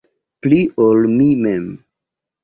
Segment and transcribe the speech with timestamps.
[0.45, 1.67] Pli, ol mi mem.